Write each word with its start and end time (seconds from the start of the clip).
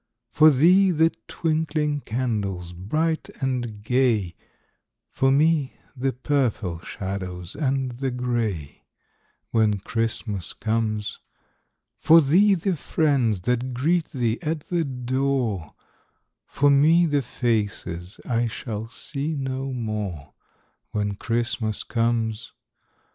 For 0.31 0.49
thee, 0.49 0.89
the 0.89 1.11
twinkling 1.27 1.99
candles 2.01 2.73
bright 2.73 3.29
and 3.39 3.83
gay, 3.83 4.33
For 5.11 5.31
me, 5.31 5.77
the 5.95 6.11
purple 6.11 6.79
shadows 6.79 7.55
and 7.55 7.91
the 7.91 8.09
grey, 8.09 8.85
When 9.51 9.77
Christmas 9.77 10.53
comes. 10.53 11.19
For 11.99 12.19
thee, 12.19 12.55
the 12.55 12.75
friends 12.75 13.41
that 13.41 13.75
greet 13.75 14.05
thee 14.09 14.39
at 14.41 14.61
the 14.71 14.83
door, 14.85 15.75
For 16.47 16.71
me, 16.71 17.05
the 17.05 17.21
faces 17.21 18.19
I 18.25 18.47
shall 18.47 18.89
see 18.89 19.35
no 19.35 19.71
more, 19.71 20.33
When 20.89 21.13
Christmas 21.13 21.83
comes. 21.83 22.53